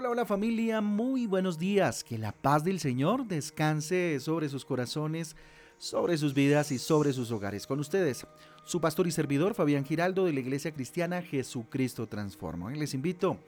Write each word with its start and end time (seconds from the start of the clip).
Hola, 0.00 0.10
hola 0.10 0.26
familia, 0.26 0.80
muy 0.80 1.26
buenos 1.26 1.58
días. 1.58 2.04
Que 2.04 2.18
la 2.18 2.30
paz 2.30 2.62
del 2.62 2.78
Señor 2.78 3.26
descanse 3.26 4.20
sobre 4.20 4.48
sus 4.48 4.64
corazones, 4.64 5.34
sobre 5.76 6.16
sus 6.16 6.34
vidas 6.34 6.70
y 6.70 6.78
sobre 6.78 7.12
sus 7.12 7.32
hogares. 7.32 7.66
Con 7.66 7.80
ustedes, 7.80 8.24
su 8.62 8.80
pastor 8.80 9.08
y 9.08 9.10
servidor 9.10 9.54
Fabián 9.54 9.84
Giraldo 9.84 10.24
de 10.24 10.32
la 10.32 10.38
Iglesia 10.38 10.70
Cristiana 10.70 11.20
Jesucristo 11.20 12.06
Transforma. 12.06 12.70
Les 12.70 12.94
invito 12.94 13.38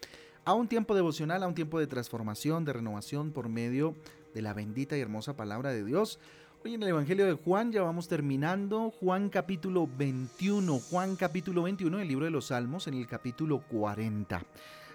a 0.45 0.55
un 0.55 0.67
tiempo 0.67 0.97
devocional, 0.97 1.45
a 1.45 1.47
un 1.47 1.55
tiempo 1.55 1.79
de 1.79 1.87
transformación, 1.87 2.65
de 2.65 2.73
renovación 2.73 3.31
por 3.31 3.49
medio 3.49 3.95
de 4.35 4.43
la 4.43 4.53
bendita 4.53 4.99
y 4.99 5.01
hermosa 5.01 5.37
palabra 5.37 5.71
de 5.71 5.85
Dios. 5.85 6.19
Hoy 6.65 6.75
en 6.75 6.83
el 6.83 6.89
Evangelio 6.89 7.27
de 7.27 7.35
Juan 7.35 7.71
ya 7.71 7.83
vamos 7.83 8.09
terminando 8.09 8.91
Juan 8.91 9.29
capítulo 9.29 9.89
21, 9.97 10.81
Juan 10.81 11.15
capítulo 11.15 11.63
21, 11.63 12.01
el 12.01 12.09
libro 12.09 12.25
de 12.25 12.33
los 12.33 12.47
Salmos 12.47 12.89
en 12.89 12.95
el 12.95 13.07
capítulo 13.07 13.63
40. 13.69 14.45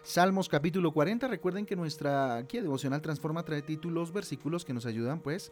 Salmos 0.06 0.48
capítulo 0.48 0.92
40. 0.92 1.28
Recuerden 1.28 1.66
que 1.66 1.76
nuestra 1.76 2.40
guía 2.44 2.62
devocional 2.62 3.02
Transforma 3.02 3.44
trae 3.44 3.64
títulos, 3.64 4.14
versículos 4.14 4.64
que 4.64 4.72
nos 4.72 4.86
ayudan 4.86 5.20
pues 5.20 5.52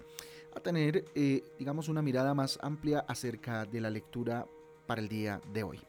a 0.55 0.59
tener, 0.59 1.05
eh, 1.15 1.43
digamos, 1.57 1.89
una 1.89 2.03
mirada 2.03 2.35
más 2.35 2.59
amplia 2.61 2.99
acerca 3.07 3.65
de 3.65 3.81
la 3.81 3.89
lectura 3.89 4.45
para 4.85 5.01
el 5.01 5.09
día 5.09 5.41
de 5.51 5.63
hoy. 5.63 5.79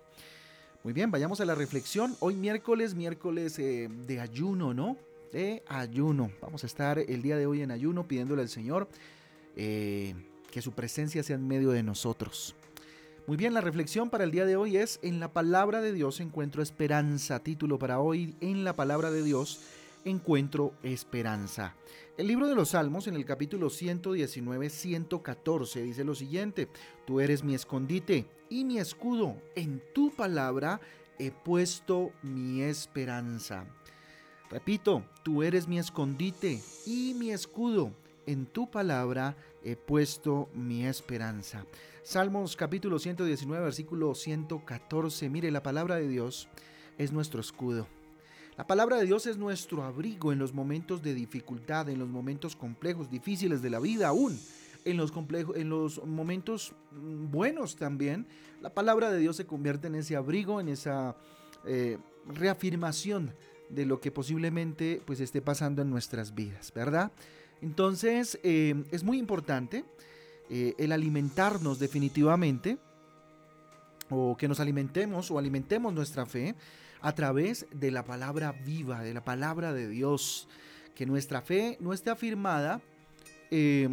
Muy 0.82 0.94
bien, 0.94 1.10
vayamos 1.10 1.42
a 1.42 1.44
la 1.44 1.54
reflexión. 1.54 2.16
Hoy 2.20 2.36
miércoles, 2.36 2.94
miércoles 2.94 3.58
eh, 3.58 3.90
de 3.90 4.18
ayuno, 4.18 4.72
¿no? 4.72 4.96
De 5.30 5.62
ayuno. 5.68 6.30
Vamos 6.40 6.64
a 6.64 6.66
estar 6.66 6.98
el 6.98 7.20
día 7.20 7.36
de 7.36 7.44
hoy 7.44 7.60
en 7.60 7.70
ayuno 7.70 8.08
pidiéndole 8.08 8.40
al 8.40 8.48
Señor 8.48 8.88
eh, 9.56 10.14
que 10.50 10.62
su 10.62 10.72
presencia 10.72 11.22
sea 11.22 11.36
en 11.36 11.46
medio 11.46 11.70
de 11.70 11.82
nosotros. 11.82 12.54
Muy 13.26 13.38
bien, 13.38 13.54
la 13.54 13.62
reflexión 13.62 14.10
para 14.10 14.24
el 14.24 14.30
día 14.30 14.44
de 14.44 14.56
hoy 14.56 14.76
es 14.76 15.00
En 15.02 15.18
la 15.18 15.32
palabra 15.32 15.80
de 15.80 15.94
Dios 15.94 16.20
encuentro 16.20 16.62
esperanza. 16.62 17.42
Título 17.42 17.78
para 17.78 17.98
hoy, 17.98 18.36
En 18.42 18.64
la 18.64 18.76
palabra 18.76 19.10
de 19.10 19.22
Dios 19.22 19.60
encuentro 20.04 20.74
esperanza. 20.82 21.74
El 22.18 22.26
libro 22.26 22.48
de 22.48 22.54
los 22.54 22.68
Salmos 22.70 23.06
en 23.06 23.14
el 23.14 23.24
capítulo 23.24 23.70
119-114 23.70 25.82
dice 25.82 26.04
lo 26.04 26.14
siguiente, 26.14 26.68
Tú 27.06 27.18
eres 27.18 27.44
mi 27.44 27.54
escondite 27.54 28.26
y 28.50 28.66
mi 28.66 28.76
escudo, 28.76 29.36
en 29.54 29.82
tu 29.94 30.10
palabra 30.10 30.82
he 31.18 31.30
puesto 31.30 32.12
mi 32.22 32.60
esperanza. 32.60 33.64
Repito, 34.50 35.02
tú 35.22 35.42
eres 35.42 35.66
mi 35.66 35.78
escondite 35.78 36.60
y 36.84 37.14
mi 37.14 37.30
escudo, 37.30 37.94
en 38.26 38.46
tu 38.46 38.70
palabra 38.70 39.36
he 39.62 39.76
puesto 39.76 40.48
mi 40.54 40.84
esperanza. 40.86 41.64
Salmos 42.02 42.56
capítulo 42.56 42.98
119, 42.98 43.64
versículo 43.64 44.14
114. 44.14 45.28
Mire, 45.30 45.50
la 45.50 45.62
palabra 45.62 45.96
de 45.96 46.08
Dios 46.08 46.48
es 46.98 47.12
nuestro 47.12 47.40
escudo. 47.40 47.86
La 48.56 48.66
palabra 48.66 48.98
de 48.98 49.06
Dios 49.06 49.26
es 49.26 49.36
nuestro 49.36 49.82
abrigo 49.82 50.32
en 50.32 50.38
los 50.38 50.52
momentos 50.52 51.02
de 51.02 51.14
dificultad, 51.14 51.88
en 51.88 51.98
los 51.98 52.08
momentos 52.08 52.54
complejos, 52.54 53.10
difíciles 53.10 53.62
de 53.62 53.70
la 53.70 53.80
vida, 53.80 54.08
aún 54.08 54.38
en 54.84 54.96
los, 54.96 55.10
complejos, 55.10 55.56
en 55.56 55.70
los 55.70 56.04
momentos 56.04 56.72
mm, 56.92 57.30
buenos 57.30 57.76
también. 57.76 58.26
La 58.60 58.72
palabra 58.72 59.10
de 59.10 59.18
Dios 59.18 59.36
se 59.36 59.46
convierte 59.46 59.88
en 59.88 59.96
ese 59.96 60.14
abrigo, 60.14 60.60
en 60.60 60.68
esa 60.68 61.16
eh, 61.66 61.98
reafirmación 62.26 63.34
de 63.68 63.86
lo 63.86 64.00
que 64.00 64.12
posiblemente 64.12 65.02
pues 65.04 65.20
esté 65.20 65.40
pasando 65.42 65.82
en 65.82 65.90
nuestras 65.90 66.34
vidas, 66.34 66.72
¿verdad? 66.74 67.12
Entonces, 67.60 68.38
eh, 68.42 68.84
es 68.90 69.02
muy 69.04 69.18
importante 69.18 69.84
eh, 70.50 70.74
el 70.78 70.92
alimentarnos 70.92 71.78
definitivamente, 71.78 72.78
o 74.10 74.36
que 74.36 74.48
nos 74.48 74.60
alimentemos 74.60 75.30
o 75.30 75.38
alimentemos 75.38 75.92
nuestra 75.92 76.26
fe 76.26 76.54
a 77.00 77.14
través 77.14 77.66
de 77.72 77.90
la 77.90 78.04
palabra 78.04 78.52
viva, 78.52 79.02
de 79.02 79.14
la 79.14 79.24
palabra 79.24 79.72
de 79.72 79.88
Dios. 79.88 80.48
Que 80.94 81.06
nuestra 81.06 81.42
fe 81.42 81.76
no 81.80 81.92
esté 81.92 82.10
afirmada 82.10 82.80
eh, 83.50 83.88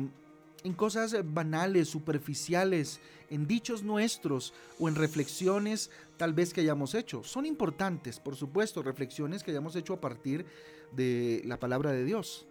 en 0.64 0.74
cosas 0.74 1.16
banales, 1.34 1.88
superficiales, 1.88 3.00
en 3.30 3.48
dichos 3.48 3.84
nuestros 3.84 4.54
o 4.80 4.88
en 4.88 4.96
reflexiones 4.96 5.90
tal 6.18 6.34
vez 6.34 6.54
que 6.54 6.62
hayamos 6.62 6.94
hecho. 6.94 7.24
Son 7.24 7.46
importantes, 7.46 8.20
por 8.20 8.36
supuesto, 8.36 8.84
reflexiones 8.84 9.44
que 9.44 9.52
hayamos 9.52 9.76
hecho 9.76 9.94
a 9.94 10.02
partir 10.02 10.46
de 10.92 11.42
la 11.46 11.60
palabra 11.60 11.92
de 11.92 12.04
Dios. 12.04 12.46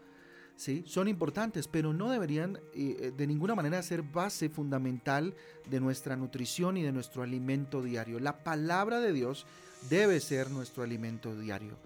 ¿Sí? 0.61 0.85
son 0.87 1.09
importantes, 1.09 1.67
pero 1.69 1.95
no 1.95 2.11
deberían 2.11 2.59
eh, 2.75 2.97
eh, 3.01 3.13
de 3.17 3.27
ninguna 3.27 3.55
manera 3.55 3.83
ser 3.83 4.03
base 4.03 4.51
fundamental 4.51 5.35
de 5.67 5.81
nuestra 5.81 6.17
nutrición 6.17 6.77
y 6.77 6.83
de 6.83 6.93
nuestro 6.93 7.23
alimento 7.23 7.83
diario. 7.83 8.21
La 8.21 8.45
palabra 8.45 9.01
de 9.01 9.15
Dios 9.15 9.47
debe 9.89 10.21
ser 10.21 10.51
nuestro 10.51 10.83
alimento 10.83 11.35
diario. 11.35 11.77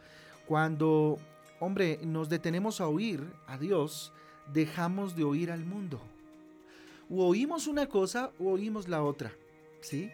Cuando, 0.46 1.18
hombre, 1.60 2.00
nos 2.02 2.28
detenemos 2.28 2.80
a 2.80 2.88
oír 2.88 3.24
a 3.46 3.58
Dios, 3.58 4.12
dejamos 4.52 5.14
de 5.14 5.22
oír 5.22 5.52
al 5.52 5.64
mundo. 5.64 6.00
O 7.08 7.28
oímos 7.28 7.68
una 7.68 7.86
cosa 7.86 8.32
o 8.40 8.50
oímos 8.50 8.88
la 8.88 9.04
otra, 9.04 9.30
¿sí? 9.82 10.10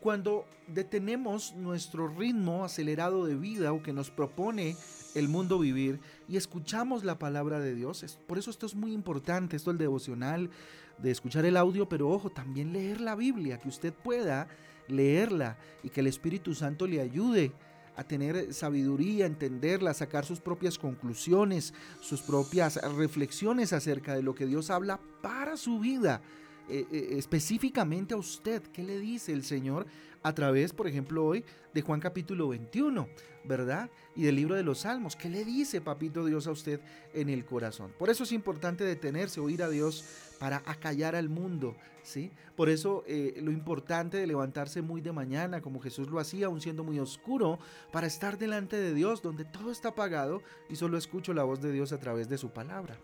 Cuando 0.00 0.44
detenemos 0.66 1.52
nuestro 1.54 2.08
ritmo 2.08 2.64
acelerado 2.64 3.26
de 3.26 3.36
vida 3.36 3.72
o 3.72 3.80
que 3.80 3.92
nos 3.92 4.10
propone 4.10 4.74
el 5.14 5.28
mundo 5.28 5.58
vivir 5.58 6.00
y 6.28 6.36
escuchamos 6.36 7.04
la 7.04 7.18
palabra 7.18 7.60
de 7.60 7.74
Dios. 7.74 8.18
Por 8.26 8.38
eso 8.38 8.50
esto 8.50 8.66
es 8.66 8.74
muy 8.74 8.92
importante, 8.92 9.56
esto 9.56 9.70
el 9.70 9.78
devocional, 9.78 10.50
de 10.98 11.10
escuchar 11.10 11.44
el 11.44 11.56
audio, 11.56 11.88
pero 11.88 12.08
ojo, 12.08 12.30
también 12.30 12.72
leer 12.72 13.00
la 13.00 13.14
Biblia, 13.14 13.58
que 13.58 13.68
usted 13.68 13.92
pueda 13.92 14.48
leerla 14.88 15.58
y 15.82 15.88
que 15.88 16.00
el 16.00 16.06
Espíritu 16.06 16.54
Santo 16.54 16.86
le 16.86 17.00
ayude 17.00 17.52
a 17.96 18.04
tener 18.04 18.54
sabiduría, 18.54 19.26
entenderla, 19.26 19.94
sacar 19.94 20.24
sus 20.24 20.40
propias 20.40 20.78
conclusiones, 20.78 21.74
sus 22.00 22.22
propias 22.22 22.76
reflexiones 22.96 23.72
acerca 23.72 24.14
de 24.14 24.22
lo 24.22 24.34
que 24.34 24.46
Dios 24.46 24.70
habla 24.70 24.98
para 25.20 25.56
su 25.56 25.78
vida. 25.78 26.22
Eh, 26.72 26.86
eh, 26.90 27.18
específicamente 27.18 28.14
a 28.14 28.16
usted, 28.16 28.62
¿qué 28.72 28.82
le 28.82 28.98
dice 28.98 29.30
el 29.34 29.44
Señor 29.44 29.84
a 30.22 30.34
través, 30.34 30.72
por 30.72 30.86
ejemplo, 30.86 31.22
hoy 31.22 31.44
de 31.74 31.82
Juan 31.82 32.00
capítulo 32.00 32.48
21, 32.48 33.08
¿verdad? 33.44 33.90
Y 34.16 34.22
del 34.22 34.36
libro 34.36 34.54
de 34.54 34.62
los 34.62 34.78
Salmos. 34.78 35.14
¿Qué 35.14 35.28
le 35.28 35.44
dice, 35.44 35.82
papito 35.82 36.24
Dios, 36.24 36.46
a 36.46 36.50
usted 36.50 36.80
en 37.12 37.28
el 37.28 37.44
corazón? 37.44 37.92
Por 37.98 38.08
eso 38.08 38.24
es 38.24 38.32
importante 38.32 38.84
detenerse, 38.84 39.38
oír 39.38 39.62
a 39.62 39.68
Dios 39.68 40.02
para 40.38 40.62
acallar 40.64 41.14
al 41.14 41.28
mundo, 41.28 41.76
¿sí? 42.02 42.30
Por 42.56 42.70
eso 42.70 43.04
eh, 43.06 43.38
lo 43.42 43.50
importante 43.50 44.16
de 44.16 44.26
levantarse 44.26 44.80
muy 44.80 45.02
de 45.02 45.12
mañana, 45.12 45.60
como 45.60 45.78
Jesús 45.78 46.08
lo 46.08 46.20
hacía, 46.20 46.46
aún 46.46 46.62
siendo 46.62 46.84
muy 46.84 46.98
oscuro, 47.00 47.58
para 47.92 48.06
estar 48.06 48.38
delante 48.38 48.78
de 48.78 48.94
Dios, 48.94 49.20
donde 49.20 49.44
todo 49.44 49.70
está 49.70 49.88
apagado 49.88 50.40
y 50.70 50.76
solo 50.76 50.96
escucho 50.96 51.34
la 51.34 51.44
voz 51.44 51.60
de 51.60 51.70
Dios 51.70 51.92
a 51.92 52.00
través 52.00 52.30
de 52.30 52.38
su 52.38 52.48
palabra. 52.48 52.96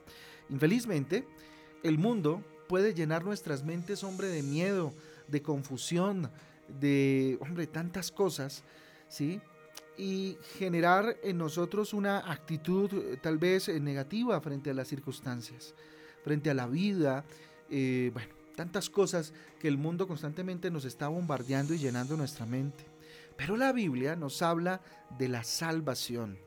Infelizmente, 0.49 1.27
el 1.83 1.99
mundo 1.99 2.43
puede 2.69 2.95
llenar 2.95 3.25
nuestras 3.25 3.65
mentes, 3.65 4.05
hombre, 4.05 4.29
de 4.29 4.43
miedo, 4.43 4.93
de 5.27 5.43
confusión, 5.43 6.31
de, 6.81 7.39
hombre, 7.41 7.67
tantas 7.67 8.13
cosas, 8.13 8.63
¿sí? 9.09 9.41
Y 9.97 10.37
generar 10.59 11.17
en 11.25 11.39
nosotros 11.39 11.93
una 11.93 12.31
actitud 12.31 12.93
eh, 12.93 13.19
tal 13.21 13.39
vez 13.39 13.69
eh, 13.69 13.81
negativa 13.81 14.41
frente 14.41 14.71
a 14.71 14.75
las 14.75 14.87
circunstancias, 14.87 15.75
frente 16.23 16.51
a 16.51 16.55
la 16.55 16.67
vida, 16.67 17.25
eh, 17.71 18.11
bueno, 18.13 18.33
tantas 18.55 18.91
cosas 18.91 19.33
que 19.59 19.69
el 19.69 19.79
mundo 19.79 20.07
constantemente 20.07 20.71
nos 20.71 20.85
está 20.85 21.09
bombardeando 21.09 21.75
y 21.75 21.79
llenando 21.79 22.17
nuestra 22.17 22.47
mente. 22.47 22.85
Pero 23.37 23.57
la 23.57 23.73
Biblia 23.73 24.15
nos 24.15 24.43
habla 24.43 24.81
de 25.19 25.29
la 25.29 25.43
salvación, 25.43 26.39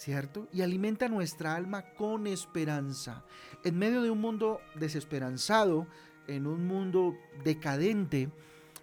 ¿cierto? 0.00 0.48
Y 0.50 0.62
alimenta 0.62 1.08
nuestra 1.08 1.54
alma 1.54 1.82
con 1.94 2.26
esperanza. 2.26 3.22
En 3.64 3.78
medio 3.78 4.02
de 4.02 4.10
un 4.10 4.20
mundo 4.20 4.60
desesperanzado, 4.74 5.86
en 6.26 6.46
un 6.46 6.66
mundo 6.66 7.14
decadente, 7.44 8.30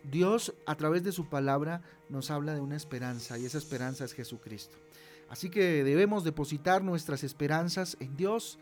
Dios 0.03 0.53
a 0.67 0.75
través 0.75 1.03
de 1.03 1.11
su 1.11 1.27
palabra 1.27 1.81
nos 2.07 2.29
habla 2.29 2.53
de 2.53 2.61
una 2.61 2.75
esperanza 2.75 3.37
y 3.39 3.45
esa 3.45 3.57
esperanza 3.57 4.05
es 4.05 4.13
Jesucristo. 4.13 4.77
Así 5.27 5.49
que 5.49 5.83
debemos 5.83 6.23
depositar 6.23 6.83
nuestras 6.83 7.23
esperanzas 7.23 7.97
en 7.99 8.15
Dios, 8.15 8.59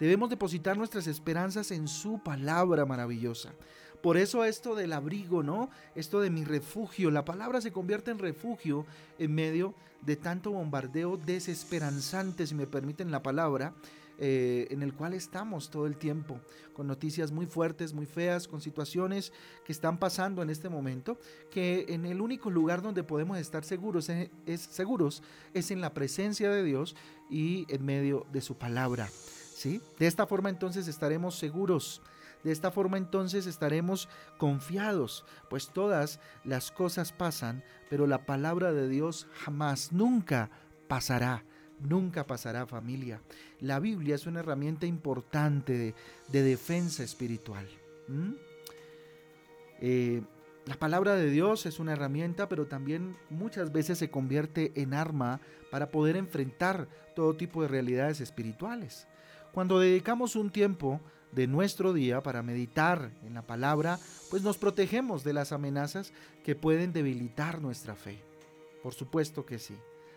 debemos 0.00 0.30
depositar 0.30 0.78
nuestras 0.78 1.06
esperanzas 1.06 1.70
en 1.70 1.86
su 1.86 2.22
palabra 2.22 2.86
maravillosa. 2.86 3.52
Por 4.02 4.16
eso 4.16 4.44
esto 4.44 4.74
del 4.74 4.92
abrigo, 4.92 5.42
¿no? 5.42 5.70
Esto 5.94 6.20
de 6.20 6.30
mi 6.30 6.44
refugio, 6.44 7.10
la 7.10 7.24
palabra 7.24 7.60
se 7.60 7.72
convierte 7.72 8.10
en 8.10 8.18
refugio 8.18 8.86
en 9.18 9.34
medio 9.34 9.74
de 10.02 10.16
tanto 10.16 10.52
bombardeo 10.52 11.16
desesperanzante, 11.16 12.46
si 12.46 12.54
me 12.54 12.66
permiten 12.66 13.10
la 13.10 13.22
palabra, 13.22 13.74
eh, 14.22 14.68
en 14.70 14.82
el 14.82 14.92
cual 14.92 15.14
estamos 15.14 15.70
todo 15.70 15.86
el 15.86 15.96
tiempo, 15.96 16.40
con 16.74 16.86
noticias 16.86 17.32
muy 17.32 17.46
fuertes, 17.46 17.94
muy 17.94 18.04
feas, 18.04 18.46
con 18.46 18.60
situaciones 18.60 19.32
que 19.64 19.72
están 19.72 19.98
pasando 19.98 20.42
en 20.42 20.50
este 20.50 20.68
momento, 20.68 21.18
que 21.50 21.86
en 21.88 22.04
el 22.04 22.20
único 22.20 22.50
lugar 22.50 22.82
donde 22.82 23.02
podemos 23.02 23.38
estar 23.38 23.64
seguros 23.64 24.10
es, 24.10 24.60
seguros 24.60 25.22
es 25.54 25.70
en 25.70 25.80
la 25.80 25.94
presencia 25.94 26.50
de 26.50 26.62
Dios 26.62 26.96
y 27.30 27.64
en 27.72 27.82
medio 27.82 28.26
de 28.30 28.42
su 28.42 28.58
palabra. 28.58 29.08
¿sí? 29.54 29.80
De 29.98 30.06
esta 30.06 30.26
forma 30.26 30.50
entonces 30.50 30.86
estaremos 30.86 31.38
seguros. 31.38 32.02
De 32.44 32.52
esta 32.52 32.70
forma 32.70 32.96
entonces 32.96 33.46
estaremos 33.46 34.08
confiados, 34.38 35.24
pues 35.48 35.68
todas 35.68 36.20
las 36.44 36.70
cosas 36.70 37.12
pasan, 37.12 37.62
pero 37.88 38.06
la 38.06 38.24
palabra 38.24 38.72
de 38.72 38.88
Dios 38.88 39.26
jamás, 39.44 39.92
nunca 39.92 40.50
pasará 40.88 41.44
nunca 41.82 42.26
pasará 42.26 42.66
familia. 42.66 43.20
La 43.60 43.80
Biblia 43.80 44.14
es 44.14 44.26
una 44.26 44.40
herramienta 44.40 44.86
importante 44.86 45.94
de, 46.28 46.42
defensa 46.42 47.02
espiritual. 47.02 47.66
Eh, 49.80 50.22
la 50.66 50.74
palabra 50.74 51.14
de 51.14 51.30
Dios 51.30 51.66
es 51.66 51.78
una 51.78 51.92
herramienta, 51.92 52.48
pero 52.48 52.66
también 52.66 53.16
muchas 53.30 53.72
veces 53.72 53.98
se 53.98 54.10
convierte 54.10 54.72
en 54.74 54.94
arma 54.94 55.40
para 55.70 55.90
poder 55.90 56.16
enfrentar 56.16 56.88
todo 57.16 57.36
tipo 57.36 57.62
de 57.62 57.68
realidades 57.68 58.20
espirituales. 58.20 59.06
Cuando 59.52 59.80
dedicamos 59.80 60.36
un 60.36 60.50
tiempo 60.50 61.00
de 61.32 61.46
nuestro 61.46 61.92
día 61.92 62.22
para 62.22 62.42
meditar 62.42 63.12
en 63.24 63.34
la 63.34 63.42
palabra, 63.42 63.98
pues 64.30 64.42
nos 64.42 64.58
protegemos 64.58 65.24
de 65.24 65.32
las 65.32 65.52
amenazas 65.52 66.12
que 66.44 66.54
pueden 66.54 66.92
debilitar 66.92 67.60
nuestra 67.60 67.94
fe. 67.94 68.22
Por 68.82 68.94
supuesto 68.94 69.44
que 69.46 69.58
sí. 69.58 69.76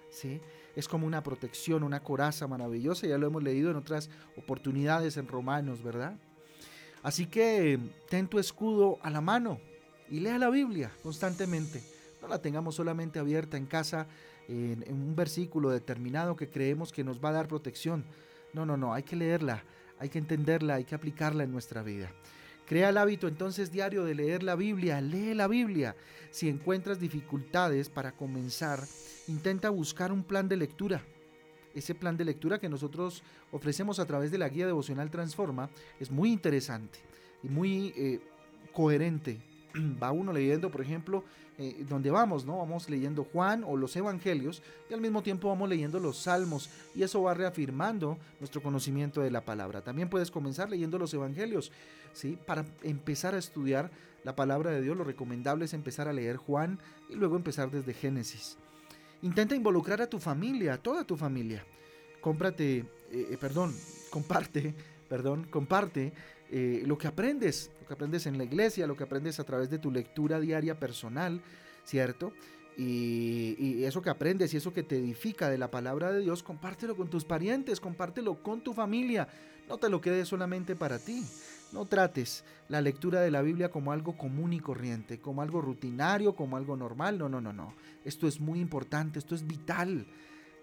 ¿sí? 0.09 0.41
Es 0.75 0.87
como 0.87 1.05
una 1.05 1.21
protección, 1.23 1.83
una 1.83 2.01
coraza 2.01 2.47
maravillosa, 2.47 3.07
ya 3.07 3.17
lo 3.17 3.27
hemos 3.27 3.43
leído 3.43 3.69
en 3.71 3.77
otras 3.77 4.09
oportunidades 4.37 5.17
en 5.17 5.27
Romanos, 5.27 5.83
¿verdad? 5.83 6.17
Así 7.03 7.25
que 7.25 7.79
ten 8.09 8.27
tu 8.27 8.39
escudo 8.39 8.97
a 9.03 9.09
la 9.09 9.21
mano 9.21 9.59
y 10.09 10.19
lea 10.19 10.37
la 10.37 10.49
Biblia 10.49 10.91
constantemente. 11.03 11.83
No 12.21 12.27
la 12.29 12.41
tengamos 12.41 12.75
solamente 12.75 13.19
abierta 13.19 13.57
en 13.57 13.65
casa 13.65 14.07
en, 14.47 14.83
en 14.87 14.93
un 14.93 15.15
versículo 15.15 15.69
determinado 15.69 16.35
que 16.35 16.49
creemos 16.49 16.91
que 16.91 17.03
nos 17.03 17.23
va 17.23 17.29
a 17.29 17.33
dar 17.33 17.47
protección. 17.47 18.05
No, 18.53 18.65
no, 18.65 18.77
no, 18.77 18.93
hay 18.93 19.03
que 19.03 19.15
leerla, 19.15 19.63
hay 20.03 20.09
que 20.09 20.19
entenderla, 20.19 20.75
hay 20.75 20.83
que 20.83 20.95
aplicarla 20.95 21.45
en 21.45 21.51
nuestra 21.53 21.81
vida. 21.81 22.11
Crea 22.67 22.89
el 22.89 22.97
hábito 22.97 23.29
entonces 23.29 23.71
diario 23.71 24.03
de 24.03 24.13
leer 24.13 24.43
la 24.43 24.57
Biblia, 24.57 24.99
lee 24.99 25.33
la 25.33 25.47
Biblia. 25.47 25.95
Si 26.29 26.49
encuentras 26.49 26.99
dificultades 26.99 27.87
para 27.87 28.11
comenzar, 28.11 28.83
intenta 29.29 29.69
buscar 29.69 30.11
un 30.11 30.25
plan 30.25 30.49
de 30.49 30.57
lectura. 30.57 31.01
Ese 31.73 31.95
plan 31.95 32.17
de 32.17 32.25
lectura 32.25 32.59
que 32.59 32.67
nosotros 32.67 33.23
ofrecemos 33.53 33.97
a 33.99 34.05
través 34.05 34.29
de 34.29 34.37
la 34.37 34.49
guía 34.49 34.67
devocional 34.67 35.09
Transforma 35.09 35.69
es 36.01 36.11
muy 36.11 36.33
interesante 36.33 36.99
y 37.41 37.47
muy 37.47 37.93
eh, 37.95 38.19
coherente. 38.73 39.39
Va 40.01 40.11
uno 40.11 40.31
leyendo, 40.31 40.71
por 40.71 40.81
ejemplo, 40.81 41.23
eh, 41.57 41.85
donde 41.87 42.09
vamos, 42.09 42.45
¿no? 42.45 42.57
Vamos 42.57 42.89
leyendo 42.89 43.23
Juan 43.23 43.63
o 43.63 43.77
los 43.77 43.95
Evangelios 43.95 44.61
y 44.89 44.93
al 44.93 45.01
mismo 45.01 45.21
tiempo 45.21 45.49
vamos 45.49 45.69
leyendo 45.69 45.99
los 45.99 46.17
Salmos 46.17 46.69
y 46.95 47.03
eso 47.03 47.21
va 47.21 47.33
reafirmando 47.33 48.17
nuestro 48.39 48.61
conocimiento 48.61 49.21
de 49.21 49.29
la 49.29 49.41
palabra. 49.41 49.81
También 49.81 50.09
puedes 50.09 50.31
comenzar 50.31 50.69
leyendo 50.69 50.97
los 50.97 51.13
Evangelios, 51.13 51.71
¿sí? 52.13 52.37
Para 52.45 52.65
empezar 52.81 53.35
a 53.35 53.37
estudiar 53.37 53.91
la 54.23 54.35
palabra 54.35 54.71
de 54.71 54.81
Dios, 54.81 54.97
lo 54.97 55.03
recomendable 55.03 55.65
es 55.65 55.73
empezar 55.73 56.07
a 56.07 56.13
leer 56.13 56.37
Juan 56.37 56.79
y 57.09 57.15
luego 57.15 57.35
empezar 57.35 57.69
desde 57.69 57.93
Génesis. 57.93 58.57
Intenta 59.21 59.55
involucrar 59.55 60.01
a 60.01 60.09
tu 60.09 60.19
familia, 60.19 60.73
a 60.73 60.77
toda 60.77 61.03
tu 61.03 61.17
familia. 61.17 61.63
Cómprate, 62.19 62.77
eh, 62.77 62.85
eh, 63.11 63.37
perdón, 63.39 63.75
comparte, 64.09 64.73
perdón, 65.09 65.45
comparte 65.49 66.13
eh, 66.55 66.83
lo 66.85 66.99
que 66.99 67.07
aprendes, 67.07 67.71
lo 67.81 67.87
que 67.87 67.93
aprendes 67.95 68.27
en 68.27 68.37
la 68.37 68.43
iglesia, 68.43 68.85
lo 68.85 68.95
que 68.95 69.05
aprendes 69.05 69.39
a 69.39 69.43
través 69.43 69.71
de 69.71 69.79
tu 69.79 69.89
lectura 69.89 70.39
diaria 70.39 70.79
personal, 70.79 71.41
¿cierto? 71.83 72.31
Y, 72.77 73.55
y, 73.57 73.85
eso 73.85 74.03
que 74.03 74.11
aprendes 74.11 74.53
y 74.53 74.57
eso 74.57 74.71
que 74.71 74.83
te 74.83 74.99
edifica 74.99 75.49
de 75.49 75.57
la 75.57 75.71
palabra 75.71 76.11
de 76.11 76.19
Dios, 76.19 76.43
compártelo 76.43 76.95
con 76.95 77.09
tus 77.09 77.25
parientes, 77.25 77.79
compártelo 77.79 78.43
con 78.43 78.61
tu 78.61 78.71
familia. 78.71 79.27
No 79.67 79.79
te 79.79 79.89
lo 79.89 79.99
quedes 79.99 80.27
solamente 80.27 80.75
para 80.75 80.99
ti. 80.99 81.25
No 81.71 81.85
trates 81.85 82.43
la 82.69 82.81
lectura 82.81 83.21
de 83.21 83.31
la 83.31 83.41
Biblia 83.41 83.71
como 83.71 83.91
algo 83.91 84.15
común 84.15 84.53
y 84.53 84.59
corriente, 84.59 85.19
como 85.19 85.41
algo 85.41 85.59
rutinario, 85.59 86.35
como 86.35 86.55
algo 86.55 86.77
normal. 86.77 87.17
No, 87.17 87.29
no, 87.29 87.41
no, 87.41 87.51
no. 87.51 87.73
Esto 88.05 88.27
es 88.27 88.39
muy 88.39 88.59
importante, 88.59 89.17
esto 89.17 89.33
es 89.33 89.47
vital. 89.47 90.05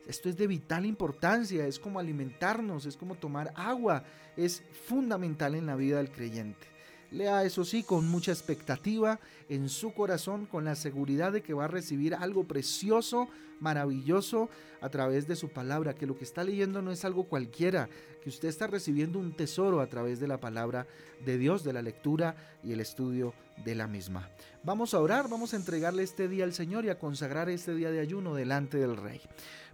Esto 0.06 0.29
es 0.29 0.37
de 0.37 0.47
vital 0.47 0.87
importancia, 0.87 1.67
es 1.67 1.79
como 1.79 1.99
alimentarnos, 1.99 2.87
es 2.87 2.97
como 2.97 3.14
tomar 3.14 3.52
agua, 3.55 4.05
es 4.37 4.62
fundamental 4.87 5.55
en 5.55 5.67
la 5.67 5.76
vida 5.76 5.99
del 5.99 6.11
creyente. 6.11 6.67
Lea 7.10 7.44
eso 7.44 7.64
sí 7.64 7.82
con 7.82 8.08
mucha 8.08 8.30
expectativa 8.30 9.18
en 9.48 9.68
su 9.68 9.92
corazón, 9.92 10.46
con 10.46 10.64
la 10.64 10.76
seguridad 10.76 11.32
de 11.32 11.42
que 11.42 11.54
va 11.54 11.64
a 11.64 11.68
recibir 11.68 12.14
algo 12.14 12.44
precioso, 12.44 13.28
maravilloso 13.58 14.48
a 14.80 14.88
través 14.88 15.26
de 15.26 15.34
su 15.34 15.48
palabra, 15.48 15.94
que 15.94 16.06
lo 16.06 16.16
que 16.16 16.24
está 16.24 16.44
leyendo 16.44 16.82
no 16.82 16.92
es 16.92 17.04
algo 17.04 17.24
cualquiera, 17.24 17.88
que 18.22 18.28
usted 18.28 18.48
está 18.48 18.68
recibiendo 18.68 19.18
un 19.18 19.32
tesoro 19.32 19.80
a 19.80 19.88
través 19.88 20.20
de 20.20 20.28
la 20.28 20.38
palabra 20.38 20.86
de 21.24 21.36
Dios, 21.36 21.64
de 21.64 21.72
la 21.72 21.82
lectura 21.82 22.36
y 22.62 22.72
el 22.72 22.80
estudio 22.80 23.34
de 23.64 23.74
la 23.74 23.88
misma. 23.88 24.30
Vamos 24.62 24.94
a 24.94 25.00
orar, 25.00 25.28
vamos 25.28 25.52
a 25.52 25.56
entregarle 25.56 26.04
este 26.04 26.28
día 26.28 26.44
al 26.44 26.54
Señor 26.54 26.84
y 26.84 26.90
a 26.90 26.98
consagrar 26.98 27.48
este 27.48 27.74
día 27.74 27.90
de 27.90 28.00
ayuno 28.00 28.34
delante 28.34 28.78
del 28.78 28.96
Rey. 28.96 29.20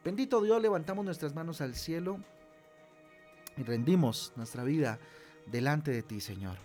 Bendito 0.03 0.41
Dios, 0.41 0.63
levantamos 0.63 1.05
nuestras 1.05 1.35
manos 1.35 1.61
al 1.61 1.75
cielo 1.75 2.19
y 3.57 3.63
rendimos 3.63 4.33
nuestra 4.37 4.65
vida 4.65 4.99
delante 5.47 5.91
de 5.91 6.03
ti, 6.03 6.21
Señor. 6.21 6.57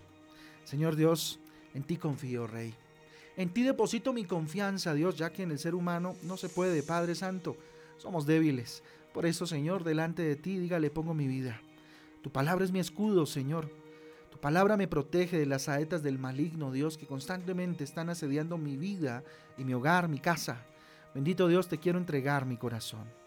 Señor 0.63 0.95
Dios, 0.95 1.39
en 1.73 1.83
ti 1.83 1.97
confío, 1.97 2.47
Rey. 2.47 2.73
En 3.37 3.49
ti 3.49 3.63
deposito 3.63 4.13
mi 4.13 4.25
confianza, 4.25 4.93
Dios, 4.93 5.17
ya 5.17 5.31
que 5.31 5.43
en 5.43 5.51
el 5.51 5.59
ser 5.59 5.73
humano 5.73 6.15
no 6.23 6.37
se 6.37 6.49
puede, 6.49 6.83
Padre 6.83 7.15
Santo. 7.15 7.55
Somos 7.97 8.25
débiles. 8.25 8.83
Por 9.13 9.25
eso, 9.25 9.45
Señor, 9.45 9.83
delante 9.83 10.21
de 10.21 10.35
ti, 10.35 10.57
dígale, 10.57 10.89
pongo 10.89 11.13
mi 11.13 11.27
vida. 11.27 11.61
Tu 12.21 12.31
palabra 12.31 12.65
es 12.65 12.71
mi 12.71 12.79
escudo, 12.79 13.25
Señor. 13.25 13.69
Tu 14.31 14.37
palabra 14.37 14.77
me 14.77 14.87
protege 14.87 15.37
de 15.37 15.45
las 15.45 15.63
saetas 15.63 16.03
del 16.03 16.19
maligno, 16.19 16.71
Dios, 16.71 16.97
que 16.97 17.07
constantemente 17.07 17.83
están 17.83 18.09
asediando 18.09 18.57
mi 18.57 18.77
vida 18.77 19.23
y 19.57 19.63
mi 19.63 19.73
hogar, 19.73 20.07
mi 20.07 20.19
casa. 20.19 20.65
Bendito 21.13 21.47
Dios, 21.47 21.67
te 21.67 21.77
quiero 21.77 21.97
entregar 21.97 22.45
mi 22.45 22.57
corazón. 22.57 23.20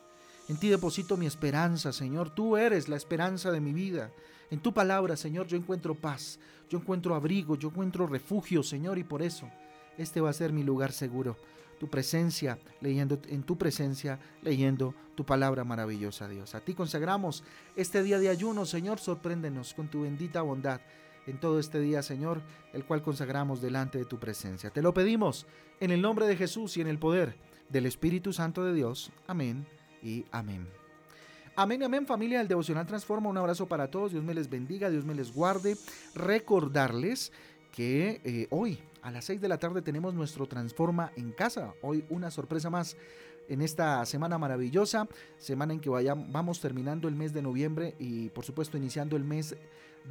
En 0.48 0.58
ti 0.58 0.68
deposito 0.68 1.16
mi 1.16 1.26
esperanza, 1.26 1.92
Señor. 1.92 2.30
Tú 2.30 2.56
eres 2.56 2.88
la 2.88 2.96
esperanza 2.96 3.50
de 3.50 3.60
mi 3.60 3.72
vida. 3.72 4.10
En 4.50 4.60
tu 4.60 4.74
palabra, 4.74 5.16
Señor, 5.16 5.46
yo 5.46 5.56
encuentro 5.56 5.94
paz, 5.94 6.38
yo 6.68 6.78
encuentro 6.78 7.14
abrigo, 7.14 7.56
yo 7.56 7.68
encuentro 7.68 8.06
refugio, 8.06 8.62
Señor, 8.62 8.98
y 8.98 9.04
por 9.04 9.22
eso 9.22 9.48
este 9.96 10.20
va 10.20 10.30
a 10.30 10.34
ser 10.34 10.52
mi 10.52 10.62
lugar 10.62 10.92
seguro. 10.92 11.36
Tu 11.80 11.88
presencia, 11.88 12.58
leyendo 12.80 13.18
en 13.28 13.42
tu 13.42 13.56
presencia, 13.56 14.18
leyendo 14.42 14.94
tu 15.14 15.24
palabra 15.24 15.64
maravillosa, 15.64 16.28
Dios. 16.28 16.54
A 16.54 16.60
ti 16.60 16.74
consagramos 16.74 17.42
este 17.74 18.02
día 18.02 18.18
de 18.18 18.28
ayuno, 18.28 18.66
Señor, 18.66 19.00
sorpréndenos 19.00 19.72
con 19.72 19.88
tu 19.88 20.02
bendita 20.02 20.42
bondad 20.42 20.80
en 21.26 21.40
todo 21.40 21.58
este 21.58 21.80
día, 21.80 22.02
Señor, 22.02 22.42
el 22.74 22.84
cual 22.84 23.02
consagramos 23.02 23.62
delante 23.62 23.96
de 23.96 24.04
tu 24.04 24.18
presencia. 24.18 24.70
Te 24.70 24.82
lo 24.82 24.92
pedimos 24.92 25.46
en 25.80 25.90
el 25.90 26.02
nombre 26.02 26.26
de 26.26 26.36
Jesús 26.36 26.76
y 26.76 26.82
en 26.82 26.86
el 26.86 26.98
poder 26.98 27.34
del 27.70 27.86
Espíritu 27.86 28.32
Santo 28.32 28.62
de 28.62 28.74
Dios. 28.74 29.10
Amén 29.26 29.66
y 30.04 30.24
amén. 30.30 30.68
Amén 31.56 31.82
amén 31.82 32.06
familia 32.06 32.38
del 32.38 32.48
Devocional 32.48 32.86
Transforma. 32.86 33.30
Un 33.30 33.38
abrazo 33.38 33.66
para 33.66 33.90
todos. 33.90 34.12
Dios 34.12 34.22
me 34.22 34.34
les 34.34 34.50
bendiga, 34.50 34.90
Dios 34.90 35.04
me 35.04 35.14
les 35.14 35.32
guarde. 35.32 35.76
Recordarles 36.14 37.32
que 37.72 38.20
eh, 38.24 38.46
hoy 38.50 38.78
a 39.02 39.10
las 39.10 39.24
6 39.24 39.40
de 39.40 39.48
la 39.48 39.58
tarde 39.58 39.82
tenemos 39.82 40.14
nuestro 40.14 40.46
Transforma 40.46 41.12
en 41.16 41.32
casa. 41.32 41.74
Hoy 41.82 42.04
una 42.10 42.30
sorpresa 42.30 42.70
más 42.70 42.96
en 43.48 43.62
esta 43.62 44.04
semana 44.06 44.38
maravillosa, 44.38 45.08
semana 45.38 45.74
en 45.74 45.80
que 45.80 45.90
vamos 45.90 46.60
terminando 46.60 47.08
el 47.08 47.14
mes 47.14 47.32
de 47.32 47.42
noviembre 47.42 47.94
y 47.98 48.30
por 48.30 48.44
supuesto 48.44 48.76
iniciando 48.76 49.16
el 49.16 49.24
mes 49.24 49.56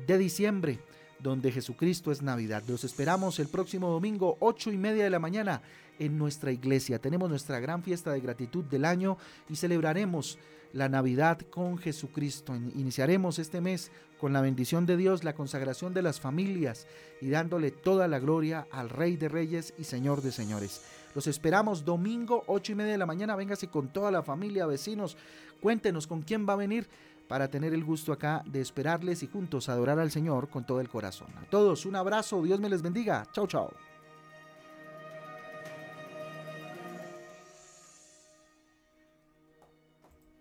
de 0.08 0.18
diciembre 0.18 0.80
donde 1.24 1.52
Jesucristo 1.52 2.12
es 2.12 2.22
Navidad. 2.22 2.64
Los 2.68 2.84
esperamos 2.84 3.40
el 3.40 3.48
próximo 3.48 3.90
domingo, 3.90 4.38
8 4.42 4.72
y 4.72 4.78
media 4.78 5.06
de 5.06 5.10
la 5.10 5.20
mañana, 5.20 5.62
en 5.98 6.18
nuestra 6.18 6.52
iglesia. 6.52 7.00
Tenemos 7.00 7.30
nuestra 7.30 7.60
gran 7.60 7.82
fiesta 7.82 8.12
de 8.12 8.20
gratitud 8.20 8.66
del 8.66 8.84
año 8.84 9.18
y 9.50 9.56
celebraremos 9.56 10.38
la 10.74 10.90
Navidad 10.90 11.40
con 11.50 11.78
Jesucristo. 11.78 12.54
Iniciaremos 12.56 13.40
este 13.40 13.62
mes 13.62 13.92
con 14.20 14.34
la 14.34 14.42
bendición 14.42 14.86
de 14.86 14.98
Dios, 14.98 15.24
la 15.24 15.36
consagración 15.36 15.94
de 15.94 16.02
las 16.02 16.20
familias 16.20 16.88
y 17.22 17.30
dándole 17.30 17.72
toda 17.72 18.08
la 18.08 18.20
gloria 18.20 18.68
al 18.72 18.90
Rey 18.90 19.16
de 19.16 19.30
Reyes 19.30 19.74
y 19.78 19.86
Señor 19.86 20.22
de 20.22 20.32
Señores. 20.32 20.82
Los 21.16 21.28
esperamos 21.28 21.86
domingo, 21.86 22.44
8 22.48 22.72
y 22.72 22.76
media 22.76 22.94
de 22.94 22.98
la 22.98 23.06
mañana. 23.06 23.36
Véngase 23.36 23.68
con 23.68 23.94
toda 23.94 24.12
la 24.12 24.24
familia, 24.24 24.66
vecinos. 24.66 25.16
Cuéntenos 25.62 26.08
con 26.08 26.24
quién 26.24 26.48
va 26.50 26.54
a 26.54 26.58
venir 26.58 26.90
para 27.28 27.48
tener 27.50 27.74
el 27.74 27.84
gusto 27.84 28.12
acá 28.12 28.44
de 28.46 28.62
esperarles 28.62 29.24
y 29.24 29.28
juntos 29.28 29.70
adorar 29.70 30.00
al 30.00 30.12
Señor 30.12 30.50
con 30.50 30.66
todo 30.66 30.80
el 30.80 30.90
corazón. 30.90 31.28
A 31.38 31.50
todos 31.50 31.86
un 31.86 31.96
abrazo, 31.96 32.42
Dios 32.44 32.60
me 32.60 32.70
les 32.70 32.82
bendiga. 32.82 33.26
Chao, 33.32 33.48
chao. 33.48 33.74